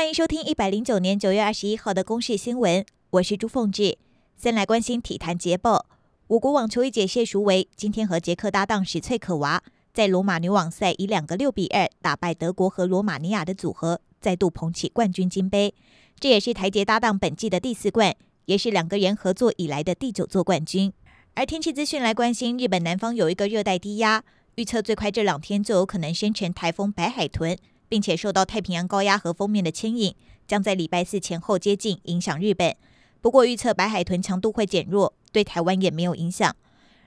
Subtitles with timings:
[0.00, 3.98] 欢迎收听一百零九年九月二十一号的公视新闻，我是朱凤志。
[4.34, 5.84] 先来关心体坛捷报，
[6.28, 9.62] 我国网球一姐谢淑薇今天和捷克搭档史翠可娃
[9.92, 15.74] 在罗马女网赛以两个六比二打败德国和罗马尼亚的组合，再度捧起冠军金杯。
[16.18, 20.90] 这也是台捷搭档本季的第四冠，也是两个人合作以来的第九座冠军。
[21.34, 27.58] 而天气资讯来关心，日本南方有一个热带低压，预测最快这两天就有可能生成台风白海豚。
[27.90, 30.14] 并且受到太平洋高压和锋面的牵引，
[30.46, 32.74] 将在礼拜四前后接近，影响日本。
[33.20, 36.54] 不过预测白海豚强度会减弱，对台湾也没有影响。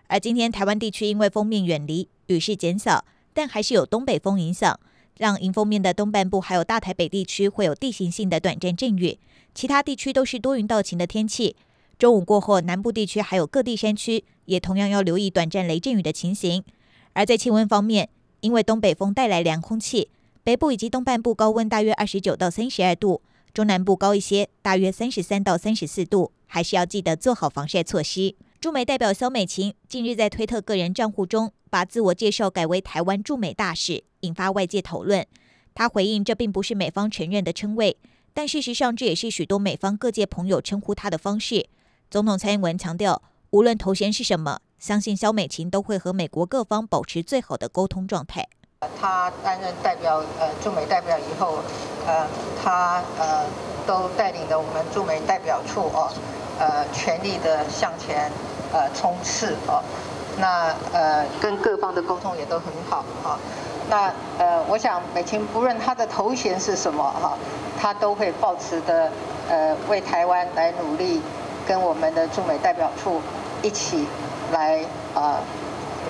[0.07, 4.77] 而今天台湾地区因为锋面远离，雨势减少，但还是有东北风影响，
[5.17, 9.17] 让迎风面的东半部还有大台北地区会有地形性的短暂阵雨，
[9.55, 11.55] 其他地区都是多云到晴的天气。
[11.97, 16.63] 中午过后，南部地区还有各地山区也同样要留意短暂雷阵雨的情形。
[17.13, 18.09] 而在气温方面，
[18.41, 20.09] 因为东北风带来凉空气。
[20.43, 23.21] 北部以及东半部高温大约二十九到三十二度，
[23.53, 28.35] 中南部高一些，大约三十三到三十四度，还是要记得做好防晒措施。
[28.59, 35.25] 驻美代表肖美琴近日在推特个人账户中把自我介绍改为台湾驻美大使，引发外界讨论。
[35.73, 37.95] 她回应这并不是美方承认的称谓，
[38.33, 41.67] 但事实上这也是许多美方各界朋友称呼她的方式。
[42.11, 43.21] 总统蔡英文强调，
[43.51, 48.49] 无论头衔是什么，相信肖美琴都会和美国各方保持最好的沟通状态。
[48.99, 51.59] 他担任代表，呃，驻美代表以后，
[52.05, 52.25] 呃，
[52.63, 53.45] 他呃
[53.85, 56.09] 都带领着我们驻美代表处哦，
[56.59, 58.31] 呃，全力的向前
[58.71, 59.81] 呃冲刺哦。
[60.37, 63.37] 那呃跟各方的沟通也都很好啊。
[63.89, 67.37] 那呃，我想美琴不论他的头衔是什么哈，
[67.79, 69.11] 他都会抱持的
[69.49, 71.21] 呃为台湾来努力，
[71.67, 73.21] 跟我们的驻美代表处
[73.61, 74.07] 一起
[74.51, 74.81] 来
[75.13, 75.43] 啊、呃、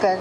[0.01, 0.19] 跟。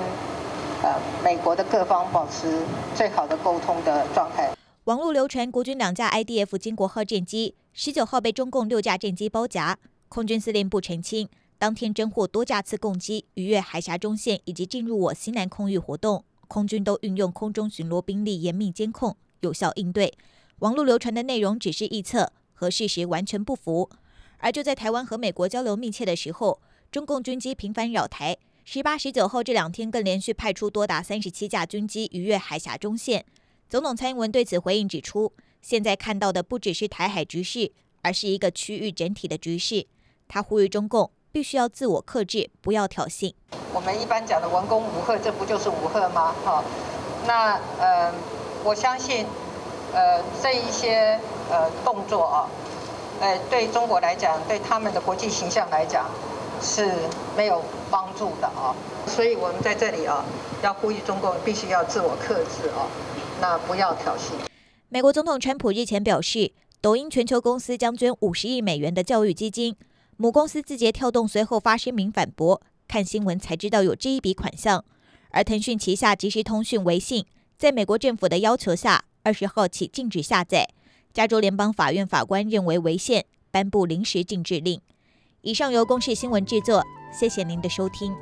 [0.83, 2.61] 呃，美国的各方保持
[2.97, 4.53] 最好的沟通的状态。
[4.85, 9.79] 网络流传国军两架 IDF 金国号战机，十九号被中共六架战机包夹。
[10.09, 20.13] 空军司令部澄清，当天侦获多架次攻击逾越海峡中线以及进入我西南空域活动，空军都运用空中巡逻兵力严密监控，有效应对。
[20.59, 23.89] 网络流传的内容只是臆测，和事实完全不符。
[24.39, 28.37] 而就在台湾和美国交流密切的时候，中共军机频繁扰台。
[28.65, 33.25] 十八、十九号这两天更连续派出多达三十七架军机逾越海峡中线。
[33.69, 37.73] 总统蔡英文对此回应指出，现在看到的不只是台海局势，
[38.03, 39.87] 而是一个区域整体的局势。
[40.29, 43.35] 他呼吁中共必须要自我克制，不要挑衅。
[43.75, 46.33] 我们一般讲的文攻武赫，这不就是武赫吗？
[46.45, 46.63] 哈，
[47.27, 48.15] 那呃，
[48.63, 49.27] 我相信
[49.93, 51.19] 呃这一些
[51.51, 52.49] 呃动作啊，
[53.21, 56.09] 呃对中国来讲，对他们的国际形象来讲。
[56.63, 56.89] 是
[57.37, 58.75] 没有帮助的啊，
[59.07, 60.25] 所以我们在这里啊，
[60.63, 62.87] 要呼吁中共必须要自我克制啊，
[63.41, 64.31] 那不要挑衅。
[64.89, 69.75] 美国总统川普日前表示，抖音全球公司将捐五十亿美元的教育基金，
[70.17, 74.85] 母公司字节跳动随后发声明反驳，看新闻才知道有这一笔款项。
[75.31, 77.25] 而腾讯旗下即时通讯微信，
[77.59, 80.69] 在美国政府的要求下，二十号起禁止下载。
[81.13, 84.81] 加州联邦法院法官认为违宪，颁布临时禁制令。
[85.43, 88.15] 以上由公视新闻制作，谢谢您的收听。